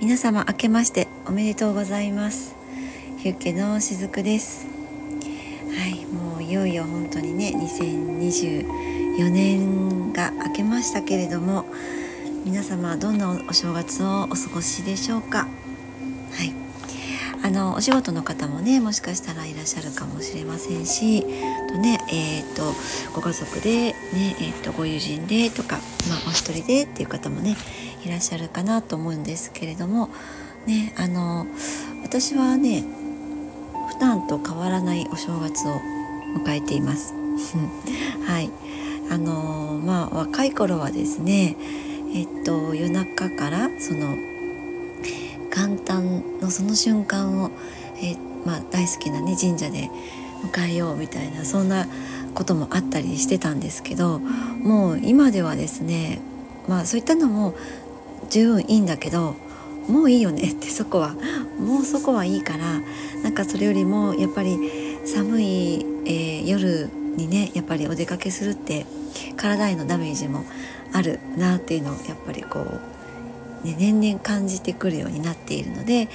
[0.00, 2.54] 皆様明けましておめでとうございます。
[3.18, 4.68] ヒュッケのしずくです。
[5.76, 11.66] はいもういよいよ本当にね2024年が明けましたけれども
[12.44, 15.48] 皆様どんなお正月をお過ごしでしょうか。
[16.30, 16.54] はい。
[17.42, 22.72] あのお仕事の方もねもしかしたらいらっしゃるかもしれませんしとねえっ、ー、と
[23.14, 23.94] ご家族でね
[24.40, 25.78] えっ、ー、とご友人でとか
[26.08, 27.56] まあお一人でっていう方もね
[28.04, 30.08] いらっしゃるかなと思うんですけれども
[30.66, 31.46] ねあの
[32.02, 32.84] 私はね
[33.94, 35.80] 普段と変わらないお正月を
[36.44, 37.14] 迎えています。
[38.26, 38.50] はい。
[39.10, 41.56] あのまあ若い頃はですね
[42.14, 44.16] えっと夜中からその
[45.50, 47.50] 元旦のその瞬間を、
[48.02, 49.90] えまあ、大好きなね神社で
[50.42, 51.86] 迎えようみたいなそんな
[52.34, 56.20] こともあったりしてたんですけどもう今ではですね
[56.68, 57.54] まあそういったのも
[58.30, 59.36] 十分いいんだけど
[59.88, 61.14] もういいよねってそこは。
[61.58, 62.80] もうそこはいいから
[63.22, 64.58] なんかそれよりもやっぱり
[65.04, 68.86] 寒い、えー、夜にねやっぱりお出かけするって
[69.36, 70.44] 体へのダメージも
[70.92, 72.60] あるなっていうのをやっぱりこ
[73.64, 76.08] う、ね、年々感じてくるようになっているので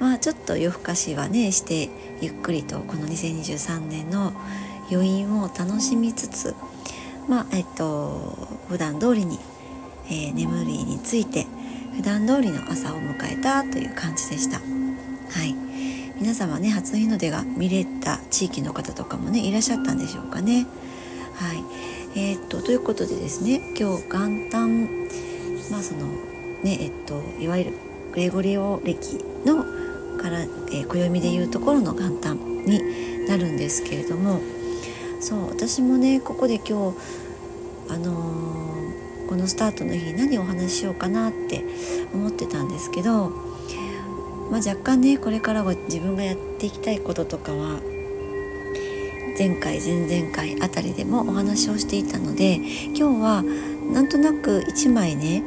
[0.00, 1.88] まあちょっと夜更かしはねして
[2.20, 4.32] ゆっくりとこの2023年の
[4.90, 6.54] 余韻を楽しみつつ
[7.28, 8.36] まあえっと
[8.68, 9.38] 普段通りに
[10.06, 11.46] えー、眠りについて
[11.96, 14.58] 普段通りの朝を迎えたという感じでした。
[14.58, 15.54] はい
[16.20, 20.66] 皆様ね初日の出が見れた地域の方とかもねいらっしゃったんでしょうかね。
[21.34, 21.64] はい
[22.14, 24.86] えー、っとということでですね今日元旦
[25.70, 26.06] まあその
[26.62, 27.72] ねえっといわゆる
[28.12, 29.64] グレゴリオ歴の
[30.18, 34.40] から、えー、暦でいうところの元旦になるんですけれども
[35.20, 36.96] そう私もねここで今日
[37.90, 38.83] あのー
[39.28, 41.64] このスタートの日何をお話ししようかなって
[42.12, 43.30] 思ってたんですけど、
[44.50, 47.80] まあ、若干ねこれからは自分がやっていきたいこととかは
[49.36, 52.60] 前回前々回あたりでもお話をしていたので
[52.94, 53.42] 今日は
[53.92, 55.42] なんとなく1枚ね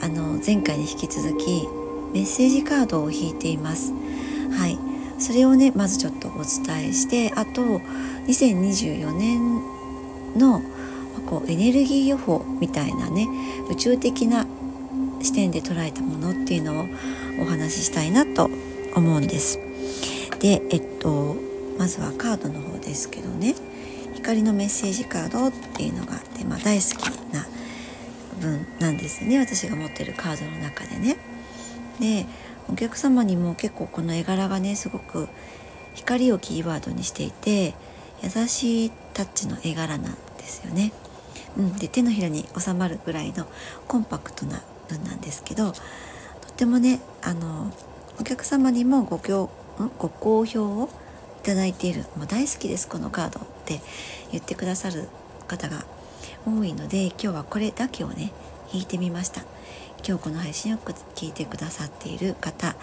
[0.00, 1.66] あの前回に引き続き
[2.12, 3.92] メッセージカードを引いています。
[4.56, 4.78] はい
[5.18, 7.62] それをねまずちょっとお伝えしてあと
[8.26, 9.62] 2024年
[10.36, 10.60] の
[11.22, 13.26] こうエネルギー予報みたいなね
[13.70, 14.46] 宇宙的な
[15.22, 16.86] 視点で捉えたものっていうのを
[17.40, 18.50] お話ししたいなと
[18.94, 19.58] 思うんです。
[20.40, 21.36] でえっと
[21.78, 23.54] まずはカードの方ですけどね
[24.14, 27.46] 光のメッセージカードっていうのがあって、まあ、大好きな
[28.40, 31.16] 分なんですね私が持ってるカードの中でね。
[32.00, 32.26] で
[32.68, 35.28] お客様にも結構この絵柄がねすごく
[35.94, 37.74] 光をキーワードにしていて
[38.22, 40.92] 優しいタッチの絵柄なんですよね。
[41.56, 43.46] うん、で手のひらに収まるぐらいの
[43.88, 47.72] コンパクトな文なんですけどとってもねあの
[48.20, 49.18] お客様にもご
[49.98, 50.88] ご好評を
[51.42, 53.80] いただいている「もう大好きですこのカード」って
[54.32, 55.08] 言ってくださる
[55.46, 55.84] 方が
[56.46, 58.32] 多いので今日はこれだけをね
[58.72, 59.42] 引いてみました。
[60.06, 62.76] 今日この配信を聞いてくださっている方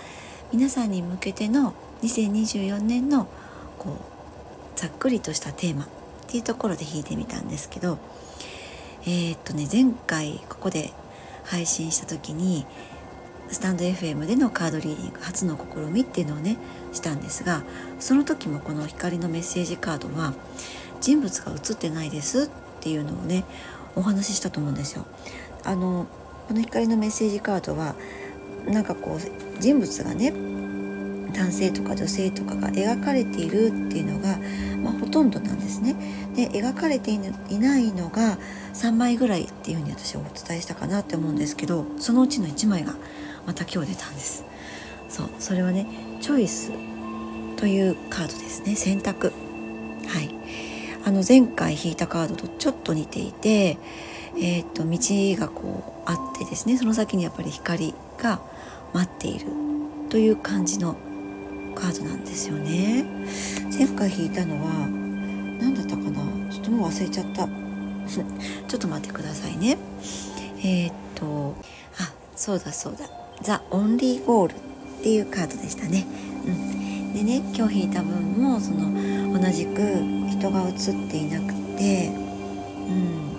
[0.51, 3.27] 皆さんに向けての2024年の
[3.79, 3.97] こう
[4.77, 5.87] ざっくりとしたテーマっ
[6.27, 7.97] ていうところで弾いてみたんですけど
[9.05, 10.91] えー、っとね前回ここで
[11.43, 12.65] 配信した時に
[13.49, 16.57] スタンド FM でのカードリーディング初の試みっていうのをね
[16.93, 17.63] したんですが
[17.99, 20.33] その時もこの光のメッセージカードは
[21.01, 22.49] 人物が映ってないですっ
[22.79, 23.43] ていうのをね
[23.95, 25.05] お話ししたと思うんですよ。
[25.63, 26.07] あの
[26.47, 27.95] この光のメッセージカードは
[28.65, 30.33] なんかこう人物がね
[31.33, 34.37] 男性とか女性とかが描かれているっていうのが、
[34.81, 35.95] まあ、ほとんどなんですね。
[36.35, 37.19] で描かれてい
[37.59, 38.37] ないのが
[38.73, 42.93] 3枚ぐらいっていうふうに私はお伝えしたかなって思うんですけどそのうちの1枚が
[43.45, 44.45] また今日出たんです。
[45.09, 45.85] そうそれはね
[46.21, 46.71] チョイス
[47.57, 48.75] というカードですね。
[48.75, 49.31] 選択。
[50.07, 50.33] はい。
[51.05, 53.77] あの前回引いたカードとちょっと似ていて
[54.37, 54.97] えー、っと道
[55.39, 58.39] がこうあってですねその先にやっぱり光が
[58.93, 59.47] 待っている
[60.09, 60.95] という感じの
[61.73, 63.05] カードなんですよね。
[63.75, 64.87] 前回引いたのは
[65.59, 66.51] 何だったかな？
[66.51, 67.47] ちょっともう忘れちゃった。
[68.07, 68.23] ちょ
[68.77, 69.77] っと待ってくださいね。
[70.59, 71.55] えー、っと
[71.99, 73.09] あそうだそうだ。
[73.41, 74.55] ザ・オンリーゴールっ
[75.03, 76.05] ていうカードでしたね、
[76.45, 79.81] うん、でね今日引いた分もその同じく
[80.29, 80.75] 人が映っ
[81.09, 82.11] ていなくて
[82.87, 83.33] うん。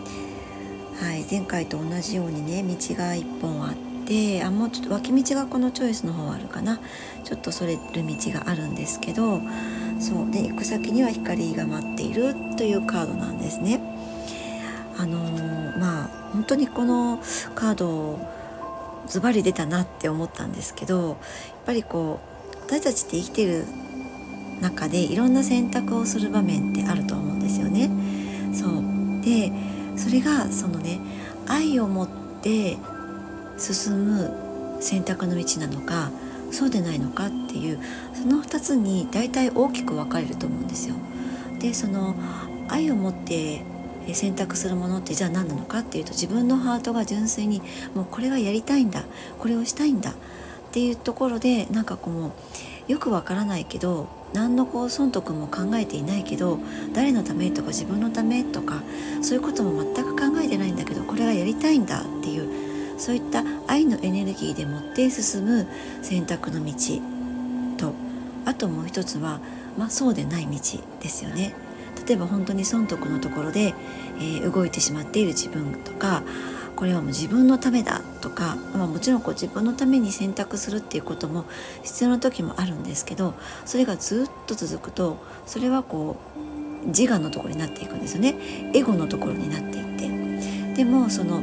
[1.01, 3.94] はい前回と同じようにね道が1本あって
[4.45, 6.79] あもうちょっと脇道がこのチョイスの方あるかな
[7.25, 9.41] ちょっとそれる道があるんですけど
[9.99, 13.81] そうで行く先には光が待っているというカードなんですね。
[14.97, 17.21] あのー、まあ本当にこの
[17.55, 18.19] カード
[19.07, 21.17] ズバリ出たなって思ったんですけどやっ
[21.67, 22.21] ぱりこ
[22.53, 23.65] う私たちって生きてる
[24.61, 27.91] 中でいろんな選択をする場面ってあると思うんですよね。
[28.55, 29.53] そうで
[29.97, 30.99] それがそのね
[31.47, 32.09] 愛を持っ
[32.43, 32.77] て
[33.59, 36.11] 進む選択の道なのか
[36.51, 37.79] そうでないのかっていう
[38.15, 40.95] その2つに大体大きく分かれると思うんですよ。
[41.59, 42.15] でその
[42.69, 43.63] 愛を持って
[44.13, 47.63] 選択するものってじゃあ何なのかっていうと自分のハートが純粋に
[47.95, 49.05] もうこれがやりたいんだ
[49.39, 50.15] これをしたいんだっ
[50.73, 52.11] ていうところでなんかこ
[52.89, 56.59] うよくわからないけど何のこう損得も考えていないけど
[56.93, 58.83] 誰のためとか自分のためとか
[59.23, 62.64] そういうことも全く考えてないんだけどこれがやりたいんだっていう
[62.99, 65.67] そういった愛のエネルギーでもって進む
[66.03, 66.73] 選択の道
[67.77, 67.93] と
[68.45, 69.41] あともう一つは、
[69.79, 70.59] まあ、そうでない道
[71.01, 71.55] ですよね。
[72.07, 73.75] 例えば本当に損得のところで、
[74.19, 76.23] えー、動いてしまっている自分とか
[76.77, 81.45] これはもう自分のためだとか、まあ、もちろんこう自分のために選択するっていうことも
[81.83, 86.17] 必要な時もあるんですけどそれがずっと続くとそれはこ
[86.85, 88.37] う自我のところになっていくんですよね
[88.75, 91.41] エゴのところになっていってでもその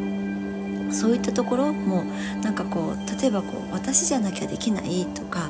[0.92, 2.04] そういったところも
[2.44, 5.50] なんかこう例えばこう私じゃなきゃできないとか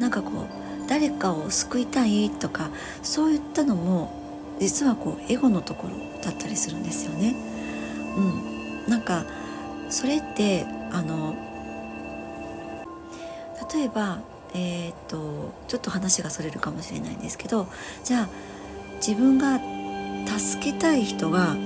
[0.00, 2.70] なんかこう誰かを救いたいとか
[3.02, 7.34] そういったのも実はこうエゴのところだったりするんですよね。
[8.16, 9.24] うん、なんか
[9.90, 11.36] それってあの
[13.74, 14.20] 例えば、
[14.54, 17.66] えーと、とちょっと話がそれるかもしれないんですけど
[18.04, 18.28] じゃあ
[18.96, 19.60] 自分が
[20.26, 21.56] 助けたい人が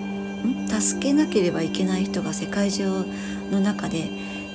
[0.69, 3.05] 助けなければいけない人が世界中
[3.51, 4.11] の中で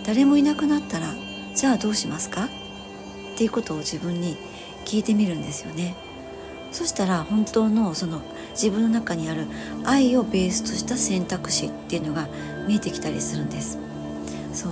[0.05, 1.13] 誰もいなくなったら
[1.55, 2.45] じゃあどうしますか？
[2.45, 4.37] っていうことを自分に
[4.85, 5.95] 聞いてみるんですよね。
[6.71, 8.21] そしたら本当のその
[8.51, 9.47] 自分の中にある
[9.85, 12.27] 愛をベースとした選択肢っていうのが
[12.67, 13.77] 見えてきたりするんです。
[14.53, 14.71] そう。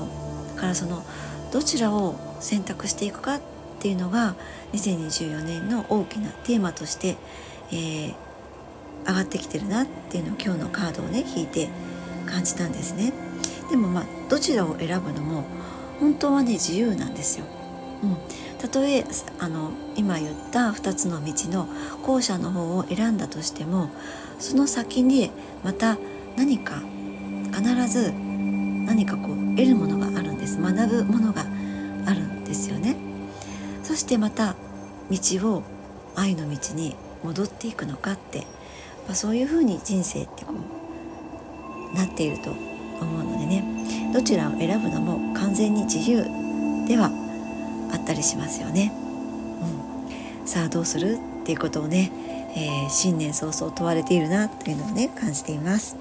[0.56, 1.04] だからその
[1.52, 3.42] どちらを選択していくかっ
[3.80, 4.36] ていうのが
[4.74, 7.16] 2024年の大きなテーマとして、
[7.72, 8.14] えー、
[9.08, 11.70] 上がってきてるなっていうのを今日のカードをね引いて
[12.26, 13.14] 感じたんですね。
[13.70, 15.44] でもまあどちらを選ぶのも
[16.00, 17.46] 本当はね自由なんですよ、
[18.04, 18.18] うん、
[18.60, 19.06] たとえ
[19.40, 21.68] あの今言った2つの道の
[22.04, 23.90] 後者の方を選んだとしても
[24.40, 25.32] その先に
[25.64, 25.98] また
[26.36, 26.82] 何か
[27.54, 28.12] 必ず
[28.86, 30.60] 何かこう得るものがあるんです。
[30.60, 31.46] 学ぶものが
[32.06, 32.96] あるんですよね。
[33.84, 34.56] そしてまた
[35.10, 35.18] 道
[35.56, 35.64] を
[36.16, 38.46] 愛の道に戻っていくのかって、
[39.06, 43.64] まあ、そういうふうに人生ってこうなっていると思うのでね
[44.14, 46.24] どちらを選ぶのも完全に自由
[46.88, 47.12] では
[47.92, 48.92] あったりしますよね。
[50.42, 52.12] うん、さあどうするっていうことをね、
[52.56, 55.98] えー、新年早々問われているなというのをね感じています。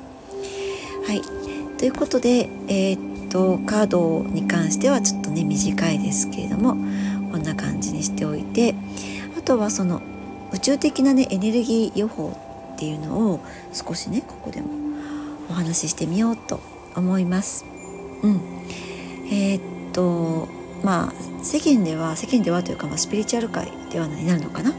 [1.07, 1.23] はい
[1.79, 6.77] ということで、えー、っとカードに関してはちょっとね短いですけれども
[7.33, 8.75] こんな感じにしておいて
[9.37, 10.01] あとはその
[10.53, 12.52] 宇宙的なねエネルギー予報
[12.83, 13.41] っていうのを
[13.73, 14.67] 少しねここでも
[15.49, 16.59] お話ししてみようと
[16.97, 17.65] 思います。
[18.25, 18.41] うん、
[19.31, 20.49] えー、っと
[20.83, 24.73] まあ世間では世間ではというか、まあ、スピリチュアル界ではなるのかな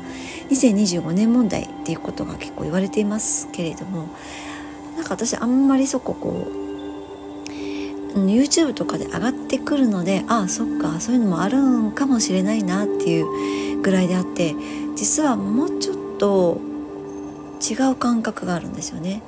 [0.49, 4.09] ？2025年問題っていうことが結構言われていますけれども
[4.97, 6.45] なんか私あんまりそここ
[8.15, 13.21] う YouTube とかで上がってくるのでああそっかそういうのもあるんかもしれないなってい
[13.77, 14.55] うぐらいであって
[14.97, 16.72] 実はもうちょっと
[17.63, 19.21] 違う感覚があるんですよね。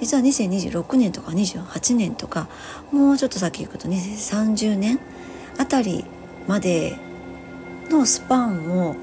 [0.00, 2.48] 実は2026年とか28年とか
[2.90, 4.98] もうちょっと先行くと2030年
[5.58, 6.04] あたり
[6.48, 6.96] まで
[7.88, 8.96] のスパンを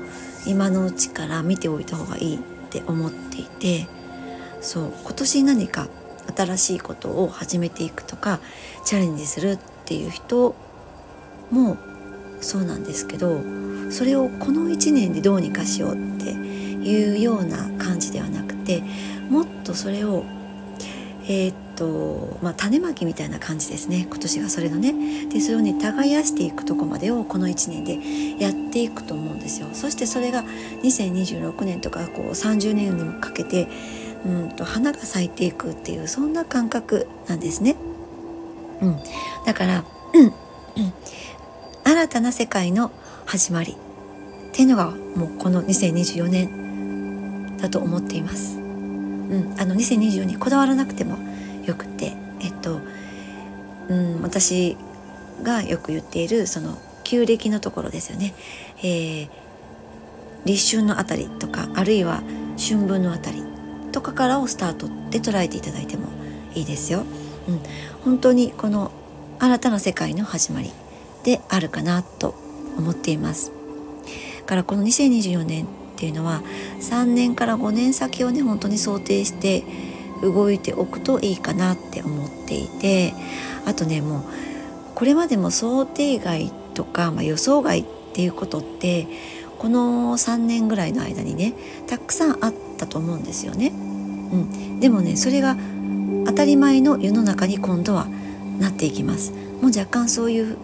[0.45, 3.87] 今のうちから見ておいた方がいいって思っていて
[4.59, 5.87] そう今年何か
[6.35, 8.41] 新しいことを始めていくとか
[8.83, 10.53] チャレンジするっていう人
[11.49, 11.77] も
[12.41, 13.41] そうなんですけど
[13.89, 16.35] それをこの1年でどうにかしようって
[16.83, 18.83] いうような感じではなくて
[19.29, 20.25] もっとそれを
[21.23, 24.07] えー、っとまあ、種まきみたいな感じですね。
[24.09, 25.27] 今年がそれのね。
[25.29, 29.67] でそれをね耕していくとこまでをこの1年でやっていくと思うんですよ。
[29.73, 30.43] そしてそれが
[30.83, 33.69] 2026年とかこう30年にもかけて
[34.25, 37.75] うんと花が咲いていくっていうそんな感覚なんですね。
[38.81, 38.99] うん、
[39.45, 40.33] だから、うんうん、
[41.83, 42.91] 新たな世界の
[43.25, 46.58] 始まりっていうのがもうこの2024年
[47.61, 48.57] だと思っています。
[48.57, 51.17] うん、あの2024にこだわらなくても
[51.65, 52.79] よくてえっと、
[53.89, 54.75] うん、私
[55.43, 58.33] がよく言っているその旧暦のところですよね、
[58.79, 59.29] えー、
[60.45, 62.23] 立春のあたりとかあるいは
[62.57, 63.43] 春分のあたり
[63.91, 66.07] とかからをスタートで捉えていただいても
[66.55, 67.03] いいですよ。
[67.47, 67.59] うん、
[68.03, 68.91] 本当にこの
[69.39, 70.71] 新たな世界の始まり
[71.23, 72.35] であるかなと
[72.77, 73.51] 思っています
[74.45, 76.41] からこの2024年っていうのは
[76.81, 79.63] 3年から5年先をね本当に想定して
[80.21, 83.13] 動いておくといいかなって思っていて
[83.65, 84.23] あとねもう
[84.95, 89.07] これまでも想定外とか、まあ、予想外っていうことって
[89.57, 91.53] この3年ぐらいの間にね
[91.87, 93.73] たくさんあったと思うんですよね。
[94.31, 95.57] うん、でもねそれが
[96.25, 98.07] 当たり前の世の中に今度は
[98.59, 99.33] なっていきます。
[99.61, 100.57] もう若干そういう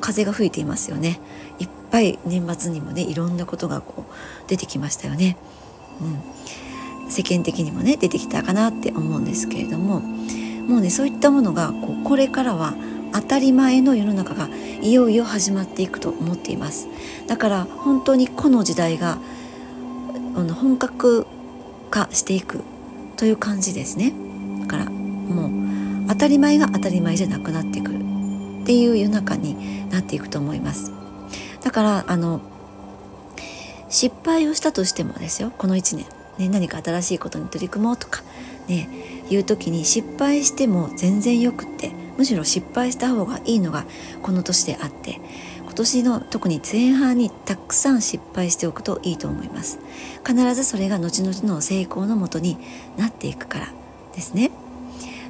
[0.00, 1.20] 風が吹いていますよね。
[1.92, 5.36] ぱい年末にもねいろんなことがこう出てきましたよね。
[7.04, 10.02] うん、世間的にもね出てきたかなって思うんですけれども。
[10.66, 12.74] もうねそういったものがこうこれからは
[13.12, 14.48] 当たり前の世の中が
[14.80, 16.88] いよいよ始まっていくと思っています。
[17.26, 19.18] だから本当にこの時代が
[20.34, 21.26] 本格
[21.90, 22.62] 化していく
[23.16, 24.12] という感じですね。
[24.60, 27.98] だからもう当たり前が当たり前じゃなくなってくる
[28.62, 31.01] っていう世の中になっていくと思います。
[31.64, 32.40] だからあの
[33.88, 36.06] 失敗をしたとしてもですよこの1年、
[36.38, 38.22] ね、何か新しいことに取り組もうとか
[38.68, 38.88] ね
[39.28, 43.84] いう時に失敗しても全然よくってむしろ失敗した方がいいのが
[44.22, 45.20] この年であって
[45.72, 49.78] 今年の特に前半にたくさん失敗しておくといいと思います。
[50.26, 52.58] 必ずそれが後々の成功のもとに
[52.98, 53.68] なっていくから
[54.14, 54.50] ですね。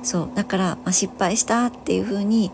[0.03, 2.51] そうだから、まあ、失敗したっていう風に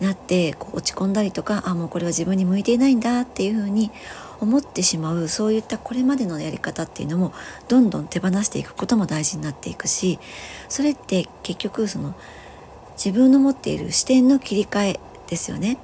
[0.00, 3.90] なってこう落ち込んだりとかあもうこれは自分に向いていないんだっていう風に
[4.40, 7.32] 思ってしまうそういったこれまでのやり方っていうのも
[7.68, 10.18] どんどん手放していくことも大事になっていくし
[10.68, 12.14] それって結局その
[12.92, 15.78] 自分の持っている視点の切り替えですよね。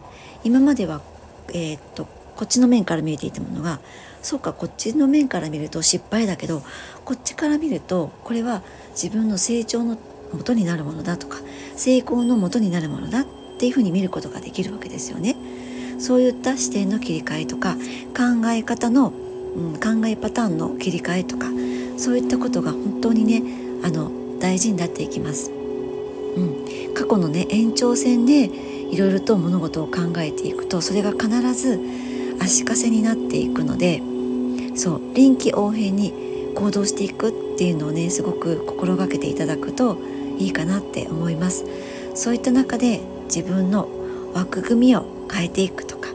[0.44, 1.00] 今までは、
[1.48, 3.80] えー、っとこっちの面から見えていたものが
[4.22, 6.62] そうかこっちの面から見ると失敗だけど
[7.04, 9.96] こっちから見るとこれは自分の成長の
[10.32, 11.38] 元になるものだとか
[11.76, 13.26] 成功の元になるものだっ
[13.56, 15.34] っていうふうに見ることができるわけですよね。
[15.98, 17.74] そういった視点の切り替えとか
[18.14, 19.14] 考え方の、
[19.56, 21.46] うん、考えパターンの切り替えとか
[21.96, 23.42] そういったことが本当にね
[23.82, 25.50] あの大事になっていきます。
[25.50, 31.80] うん、過去のね延長線でいろいろと物事を考えていくとそれが必ず
[32.40, 34.02] 足かせになっていくので
[34.76, 39.96] そう臨機応変に行動していくっていうのをねすごく心がけていただくと
[40.38, 41.64] いいかなって思います
[42.14, 43.88] そういった中で自分の
[44.34, 46.08] 枠組みを変えていくとか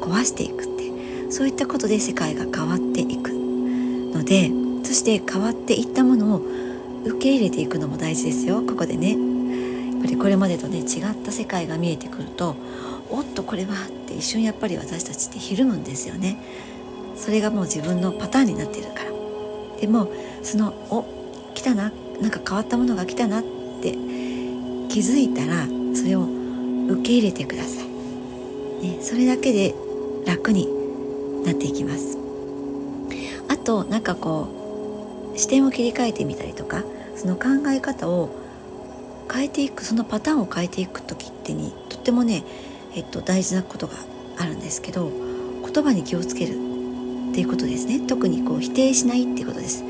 [0.00, 4.50] 壊していくってそういったことで世界が変わっていくので
[4.84, 6.42] そして変わっていったものを
[7.04, 8.62] 受け入れていくのも大事ですよ。
[8.62, 9.10] ここでね。
[9.12, 12.56] やっぱりこれまでとね違った世界が見えてくると
[13.10, 16.38] おっとこれはって一瞬やっぱり私たちってひるむんですよね。
[17.16, 19.10] それがもう自分のパターンになってるから。
[19.80, 20.08] でも
[20.42, 21.04] そのお
[21.54, 23.42] 来たななんか変わったものが来たなっ
[23.82, 23.92] て
[24.88, 26.35] 気づいたらそれを
[26.88, 27.86] 受け入れてください、
[28.82, 29.74] ね、それだけで
[30.26, 30.68] 楽に
[31.44, 32.18] なっていきます。
[33.48, 38.30] あとなんかこう視点を切り替えてみたりとかその考え方を
[39.32, 42.44] 変えていくそのパターンを変えていく時ってにとってもね、
[42.94, 43.94] えっと、大事なことが
[44.38, 45.10] あるんですけど
[45.64, 48.00] 言葉に気をつけるっていうことですね。
[48.00, 49.84] 特にこう否定しないっていうことです。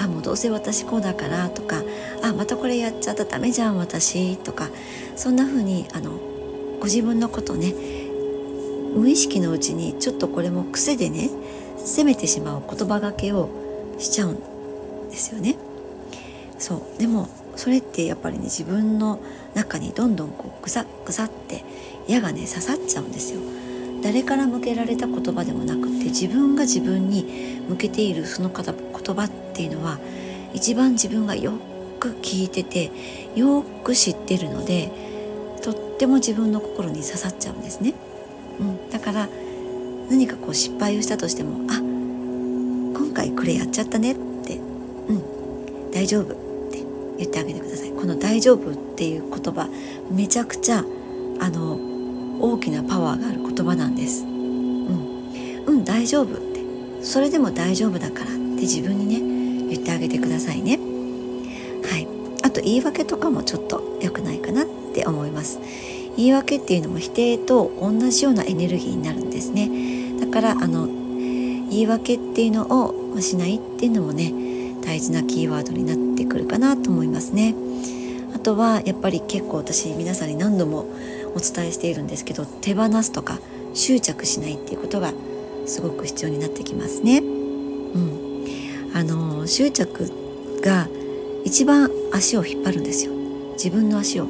[0.00, 1.82] あもうどうせ私こうだからとか
[2.22, 4.68] あまたこれやっちゃったダメじゃん私とか
[5.16, 6.12] そんな風にあの
[6.78, 7.74] ご自分のことね
[8.94, 11.30] 無意識のうちにちょっとこれも癖でね
[11.78, 13.48] 責めてしまう言葉がけを
[13.98, 15.56] しちゃうんですよね。
[16.58, 17.00] そう。
[17.00, 19.20] でもそれってやっぱりね自分の
[19.54, 21.64] 中にどんどんこうぐさぐさって
[22.06, 23.40] 矢がね刺さっちゃうんですよ。
[24.02, 29.98] 誰から向けられた言葉でもなくて自分が自分に向けているその方言葉っていうのは
[30.54, 31.52] 一番自分がよ
[31.98, 32.92] く聞いてて
[33.34, 35.07] よく知ってるので
[35.60, 37.94] とっても自分の心に刺さっちゃうんですね、
[38.60, 39.28] うん、だから
[40.10, 45.90] 何かこう失敗をしたとしてもあ今回これやっちゃったねってうん。
[45.90, 46.36] 大丈夫っ
[46.70, 46.82] て
[47.18, 47.90] 言ってあげてください。
[47.90, 49.68] この「大丈夫」っていう言葉
[50.10, 50.84] めちゃくちゃ
[51.40, 51.78] あの
[52.40, 54.24] 大きなパワーがある言葉なんです。
[54.24, 55.64] うん。
[55.66, 56.58] うん大丈夫って。
[57.02, 60.78] それでも大丈夫だからって自分にね言ってあげてくださいね。
[62.68, 65.58] 言い訳とかもちょっと良くないかなって思います
[66.16, 74.32] 言い訳っていうのも否定と同じようなエネルギーになるんですねだからあの言い訳っていうのをしないっていうのもね
[74.84, 77.54] 大事なキーワードになってくるかなと思いますね。
[78.34, 80.86] あとはやっぱり結構私皆さんに何度も
[81.34, 83.38] お伝えしているんですけど手放すとか
[83.74, 85.12] 執着しないっていうことが
[85.66, 87.18] すごく必要になってきますね。
[87.18, 87.22] う
[87.98, 90.10] ん、あの執着
[90.62, 90.88] が
[91.48, 93.12] 一番足を引っ張るんですよ。
[93.54, 94.24] 自分の足を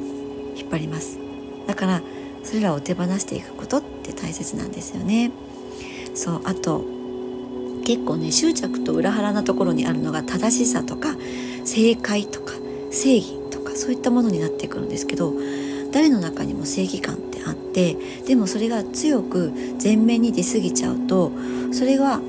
[0.55, 1.19] 引っ張ります。
[1.67, 2.01] だから
[2.45, 5.29] それらを手放していくことって大切なんですよね。
[6.15, 6.85] そうあと
[7.83, 11.17] 結構ね執着と裏腹なところにあるのが正しさとか
[11.65, 12.53] 正解とか
[12.89, 15.33] 正義とかそういったものになってくるんですけど
[15.91, 17.97] 誰の中にも正義感ってあって
[18.27, 19.51] でもそれが強く
[19.83, 21.33] 前面に出過ぎちゃうと
[21.73, 22.21] それは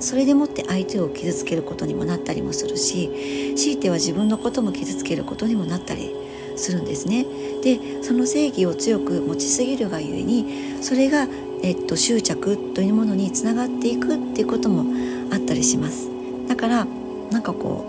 [0.00, 6.14] それでもって相手を傷つけることにもなったりもするし強いては自分のことも傷つけることにもなったり
[6.56, 7.24] するんですね。
[7.62, 11.26] でその正義を強く持ちすぎるがゆえにそれが、
[11.62, 14.84] えっと、執着というものにつながっていくっていうことも
[15.32, 16.08] あったりします。
[16.48, 16.86] だから
[17.30, 17.84] なんかこ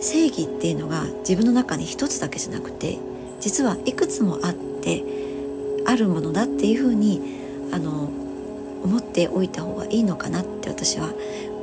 [0.00, 2.98] う正義っていうのが自分の中に一つだけじゃなくて
[3.40, 5.02] 実はいくつもあって
[5.86, 7.20] あるものだっていうふうに
[7.72, 8.10] あの
[8.84, 11.12] 思っておいた方がいいのかなって私は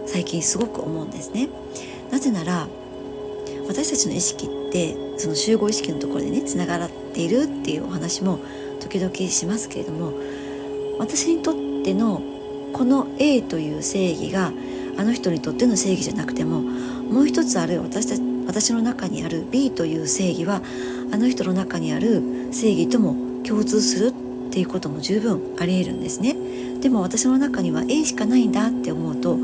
[0.07, 1.47] 最近すごく思うんですね。
[2.11, 2.67] なぜなら
[3.67, 8.39] 私たちの意識ってその集合意識のところでねつながっているっていうお話も
[8.81, 10.13] 時々しますけれども
[10.99, 12.21] 私にとっての
[12.73, 14.51] この A という正義が
[14.97, 20.61] あの人にとっての正義じゃなくてももう一つある私た私の中にある B という正義は
[21.13, 26.35] あの人の中にある正義とも共通するっていうことも十分ありえるんですね。
[26.81, 29.37] でも私の中には A しかないんだって思うと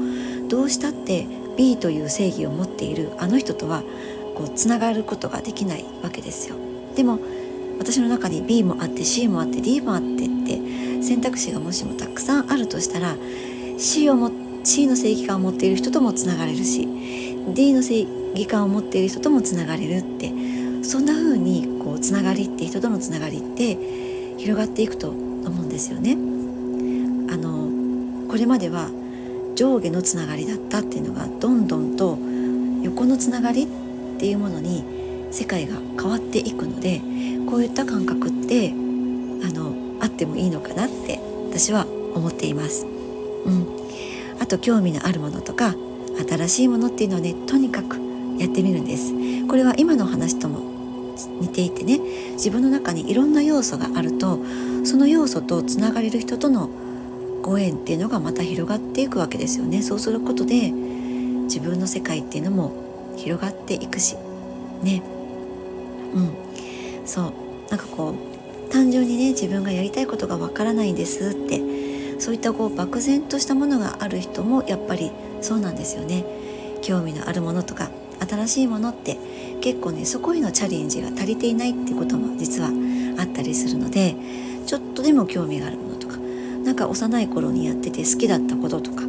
[0.50, 1.28] どうしたって
[1.58, 3.84] B という正義を持っているあの人とは
[4.36, 6.56] こうつながることができないわけですよ。
[6.96, 7.20] でも
[7.80, 13.16] 私の中に B もあって C もあって D もあってって選択肢がもしもたくさんあるとしたら
[13.78, 14.32] C, をも
[14.64, 16.88] C の正義感を持っている人ともつながれるし
[17.54, 20.32] D の正義感を持っている人ともつながれるって
[20.84, 23.78] そんな風にこうつながりって人とのつながりって
[24.38, 26.27] 広がっていくと思うんですよね。
[28.38, 28.92] これまでは
[29.56, 32.20] 上下のつながりだったっていうのがどんどんと
[32.84, 33.68] 横のつながりっ
[34.20, 34.84] ていうものに
[35.32, 37.02] 世界が変わっていくので
[37.50, 38.74] こういった感覚ってあ
[39.50, 41.20] のあってもいいのかなって
[41.50, 42.86] 私は思っています。
[42.86, 43.66] うん、
[44.40, 45.74] あと興味のあるものとか
[46.30, 47.98] 新しいものっていうのをねとにかく
[48.38, 49.14] やってみるんです。
[49.48, 50.60] これは今の話とも
[51.42, 52.00] 似ていてね
[52.34, 54.40] 自分の中にいろんな要素があると
[54.84, 56.70] その要素とつながれる人との
[57.42, 59.82] ご縁っていうのがまた広がっていくわけですよね。
[59.82, 62.74] そうすることで自分の世界っていうのも
[63.16, 64.16] 広がっていくし。
[64.84, 65.02] ね。
[66.14, 66.36] うん。
[67.06, 67.34] そう。
[67.70, 71.62] なんかこう単純にね自分がやりたいことがわからないんですって
[72.20, 76.26] そういったこう漠然としたものがある人もやっぱりそうなんですよね。
[76.82, 77.90] 興味のあるものとか
[78.28, 79.18] 新しいものって
[79.62, 82.70] 結構ねそこへのチャレンジが足りていないってことも実は
[83.20, 84.16] あったりするので
[84.66, 85.87] ちょっとでも興味がある。
[86.68, 89.04] なんか幼い頃にやってて好きだったこととか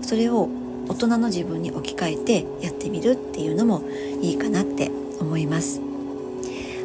[0.00, 0.48] それを
[0.88, 3.82] 大人の自分に置き換えてやってみるっていうのも
[4.22, 5.80] いいかなって思います。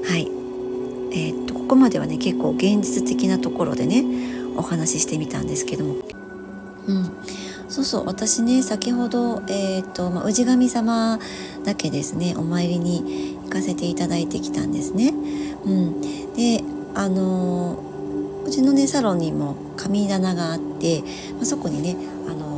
[0.06, 0.28] はい。
[1.12, 4.04] えー、っとここまではね結構現実的なところでね
[4.58, 5.96] お話ししてみたんですけども、
[6.88, 7.06] うん、
[7.70, 8.06] そうそう。
[8.06, 11.20] 私ね先ほど、えーとまあ、氏神様
[11.64, 15.14] だけですねお参りに行かせていただいてきたんですね。
[15.64, 16.02] うん、
[16.36, 17.87] であの
[18.48, 21.02] うちのねサロンにも神棚があって、
[21.36, 21.98] まあ、そこにね
[22.30, 22.58] あの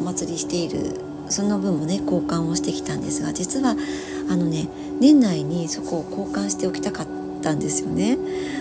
[0.00, 3.76] お祭りしているその分もね交換をしてきたんですが実は
[4.28, 4.68] あのね
[5.00, 7.06] 年内にそこを交換しておきたかっ
[7.42, 8.18] たんですよね。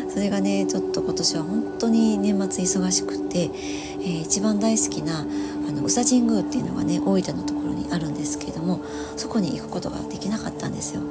[0.09, 5.23] それがねちょっと今年は本当に年末忙しくて、えー、一番大好きなあ
[5.71, 8.79] の宇佐神宮っていうのがね大分のところにあるんですけども
[9.17, 11.01] そこに行くことができなかったんですよ。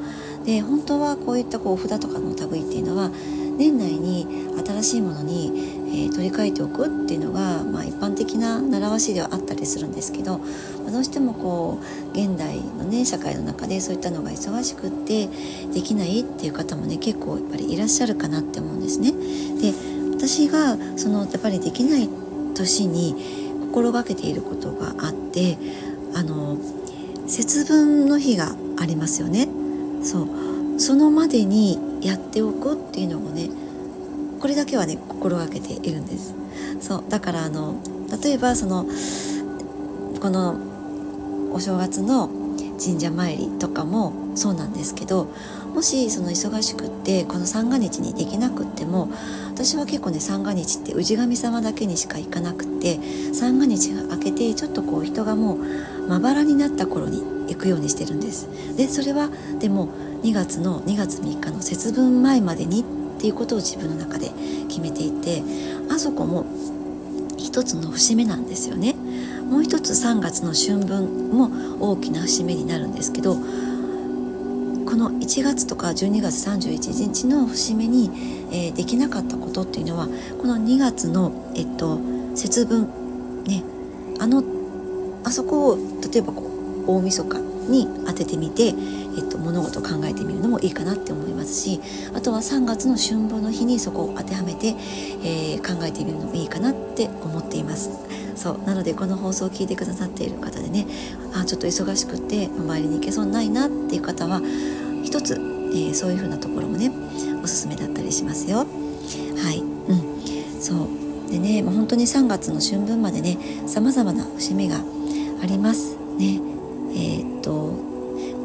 [0.45, 3.11] で本当はこういったこう札とかの類っていうのは
[3.57, 4.27] 年内に
[4.67, 5.53] 新しいものに、
[5.89, 10.41] えー、取り替えておくっていうのが、まあ、一般的な習わしではあったりするんですけど、
[10.91, 15.29] どうしてもこう現代のね社会の中でそういったのが忙しくって
[15.73, 19.13] できないっていう方もね結構やっぱりいらっしゃるかなって思うんですね。
[19.61, 19.73] で
[20.17, 22.09] 私がそのやっぱりできない
[22.55, 23.15] 年に
[23.73, 25.57] 心がけていることがあって
[26.15, 26.57] あの
[27.27, 29.49] 節分の日がありますよね。
[30.03, 30.29] そう。
[30.79, 33.51] そのまでにやっておくっていうのもね
[34.41, 36.35] これだけはね心がけているんです。
[36.81, 37.05] そう。
[37.09, 37.77] だからあの
[38.23, 38.87] 例えばその
[40.21, 40.57] この
[41.53, 42.29] お正月の
[42.83, 45.29] 神社参りとかもそうなんですけど
[45.75, 49.09] もしその忙しくってこの三が日にできなくっても
[49.51, 52.99] 私は結構ね三が日って氏神様だけにしか行かなくって
[53.33, 55.59] 三が日が明けてちょっとこう人がもう
[56.09, 58.49] まばらになった頃に行くようにしてるんです。
[58.77, 59.89] でそれはでも
[60.23, 64.31] 2月の2月3日の節分前までにっていうことを自分の中で
[64.69, 65.43] 決めていて
[65.91, 66.47] あそこも
[67.37, 68.95] 一つの節目なんですよね。
[69.49, 78.11] もう一つ3月の春分も大きな節目になるんですけどこの1月とか12月31日の節目に、
[78.51, 80.07] えー、できなかったことっていうのは
[80.41, 81.99] この2月の、えっと、
[82.35, 82.89] 節分
[83.45, 83.63] ね
[84.21, 84.43] あの
[85.25, 86.43] あそこを例えばこ
[86.87, 88.73] う大晦日に当ててみて、え
[89.21, 91.81] っと、物事を考えてみるのもいいかなって思いますし
[92.15, 97.91] あとは3月の春分の日にそこを当てはめて、えー、考えてみるのもいいかなって思っています。
[98.35, 100.87] そうなのでこの放送を聞いてくださっている方でね
[101.35, 104.41] あちょっと忙しくて周りに行けそうにないなっていう方は
[105.05, 106.91] 一つ、えー、そういう風なところもね
[107.43, 108.59] おすすめだったりしますよ。
[108.59, 108.65] は
[109.53, 114.83] い、うん、そうでねもう本当に3月の春分までねさまざまな節目が
[115.43, 116.41] ありますね。
[116.95, 117.51] えー、っと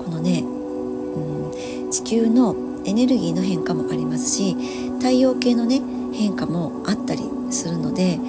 [0.03, 2.55] このね、うん、地球の
[2.85, 4.55] エネルギーの変化もありますし
[4.97, 5.81] 太陽系のね
[6.13, 8.19] 変化もあったりするので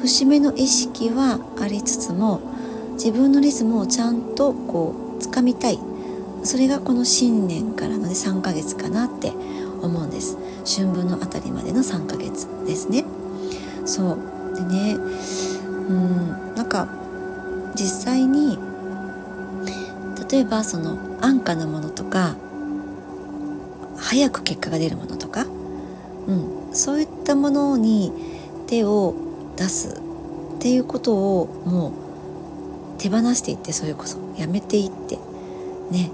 [0.00, 2.40] 節目の意識はありつつも
[2.92, 5.78] 自分のリズムをちゃんとこう掴みたい。
[6.44, 9.32] それがこの新年からの、ね、3ヶ月かなって
[9.82, 10.38] 思うんです。
[10.64, 13.04] 春分のあたりまでの3ヶ月ですね。
[13.84, 14.18] そう。
[14.54, 16.88] でねうんなんか
[17.74, 18.58] 実際に
[20.30, 22.36] 例えばその安価なものとか
[23.96, 25.44] 早く結果が出るものとか、
[26.26, 28.12] うん、そういったものに
[28.66, 29.14] 手を
[29.56, 30.00] 出す
[30.58, 31.90] っていうことをも
[32.96, 34.18] う手放していってそれこそ。
[34.36, 35.18] やめていって。
[35.90, 36.10] ね。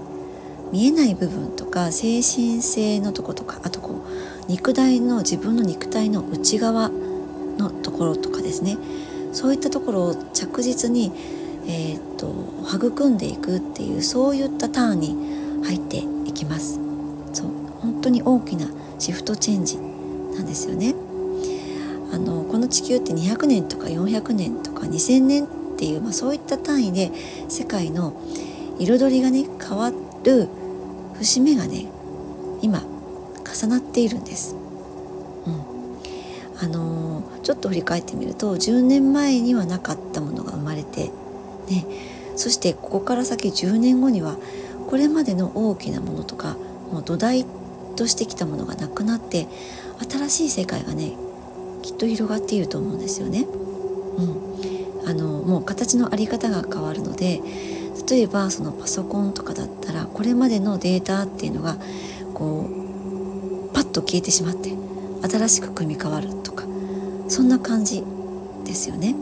[0.71, 6.89] 見えない部分とか精神性のとことかあとこう肉体の自分の肉体の内側
[7.57, 8.77] のところとかですね。
[9.31, 11.11] そういったところを着実に、
[11.67, 12.33] えー、っと
[12.67, 15.15] 育んでいくっていうそういったターンに
[15.63, 16.79] 入っていきます
[17.33, 17.47] そう
[17.81, 18.67] 本当に大きな
[18.99, 20.95] シフトチェンジなんですよね。
[22.11, 25.47] あのこの地球って200年とか400年とか2000年っ
[25.77, 27.11] ていう、まあ、そういった単位で
[27.49, 28.13] 世界の
[28.79, 29.91] 彩りがね変わ
[30.23, 30.47] る
[31.15, 31.87] 節目がね
[32.61, 32.83] 今
[33.59, 34.55] 重なっているんです。
[35.45, 41.11] うん、あのちょっと振り返ってみると10年前にはなかったものが生まれて
[41.67, 41.85] ね
[42.35, 44.37] そしてここから先10年後には
[44.87, 46.57] これまでの大きなものとか
[46.91, 47.45] もう土台
[47.95, 49.47] としてきたものがなくなって
[50.09, 51.13] 新しい世界がね
[51.81, 53.45] きっと広がっていると思うんですよね。
[54.17, 57.41] うん、あのもう形の在り方が変わるので
[58.09, 61.77] 例えばそのパソコンとかだったらこれまでのデータっていうのが
[62.33, 64.73] こうパッと消えてしまって
[65.27, 66.65] 新しく組み替わるとか
[67.27, 68.03] そんな感じ
[68.63, 69.15] ですよね。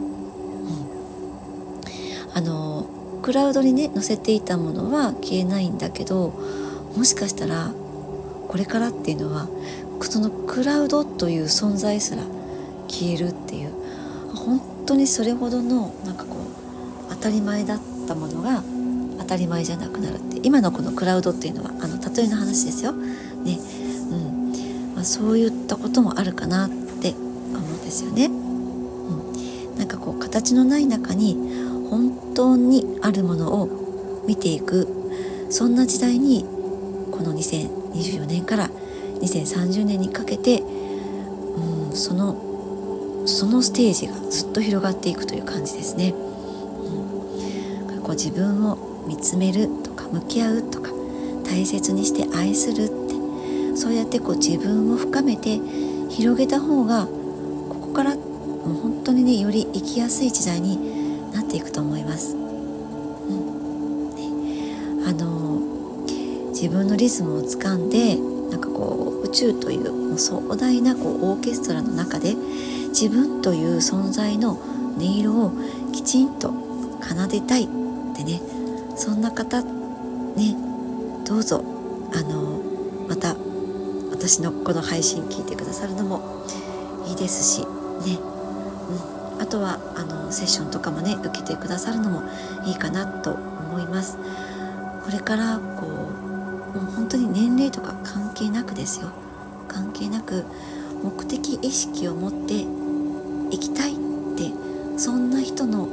[2.34, 2.88] あの
[3.22, 6.34] クラウドにね載せていたものは消えないんだけど
[6.96, 7.72] もしかしたら
[8.48, 9.48] これからっていうのは
[10.02, 12.24] そのクラウドという存在すら
[12.88, 13.72] 消えるっていう
[14.36, 16.36] 本当にそれほどのなんかこ
[17.10, 18.64] う当たり前だったものが
[19.20, 22.92] 当たり前じゃなくなるって今のこのクラウドっていうのはあの例えの話ですよ。
[22.92, 23.58] ね
[24.12, 28.26] うんまあ、そういったこともあるかなって思うんですよね。
[28.26, 31.38] うん、なんかこう形のない中に
[31.94, 34.88] 本当にあるものを見ていく
[35.52, 36.44] そんな時代に
[37.12, 38.70] この2024年から
[39.22, 42.36] 2030年にかけて、うん、その
[43.28, 46.10] そのステージがずっと広がっていくという感じですね。
[46.10, 50.90] うん、こう自分を見つめるとか向き合うとか
[51.46, 55.60] 大切にして愛するってそうやってこう自分を深めて
[56.10, 58.22] 広げた方がここからも
[58.66, 60.93] う本当にねより生きやすい時代に
[61.54, 62.36] ていくと思います。
[62.36, 64.10] うん。
[64.16, 65.62] ね、あの
[66.50, 68.18] 自分のリズムをつかんで
[68.50, 72.34] なんかこう宇宙というもう壮大なこうオーケストラの中で
[72.90, 74.54] 自分という存在の
[74.98, 75.52] 音色を
[75.92, 76.54] きちんと
[77.02, 77.68] 奏でたいっ
[78.16, 78.42] てね
[78.96, 80.56] そんな方ね
[81.26, 81.64] どうぞ
[82.14, 82.62] あの
[83.08, 83.36] また
[84.12, 86.46] 私のこの配信聞いてくださるのも
[87.08, 87.66] いいですし
[88.06, 88.18] ね、
[89.54, 92.24] とはあのセッションとかもね受けてくださるのも
[92.66, 94.18] いいかなと思います。
[95.06, 99.10] これからこうもう本当に年齢とか関係なくですよ
[99.68, 100.46] 関係なく
[101.04, 103.96] 目的意識を持って行きたいっ
[104.36, 104.52] て
[104.98, 105.88] そんな人の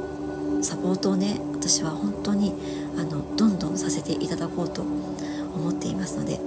[0.63, 2.53] サポートをね私は本当に
[2.97, 6.39] あのどんどんさせていただこうと思っていますので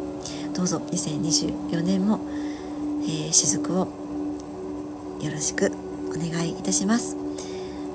[0.55, 2.19] どうぞ2024年も、
[3.03, 3.89] えー、雫を
[5.21, 5.84] よろしく
[6.15, 7.17] お願いいたします。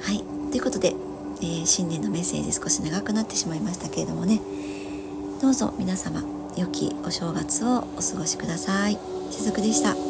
[0.02, 0.96] はいということで、
[1.42, 4.42] えー、新年のメッセージ少し長くなってしまいましたけれどもね
[5.42, 6.24] どうぞ皆様
[6.58, 8.98] 良きお正月をお過ごしください。
[9.32, 10.09] しずくでした。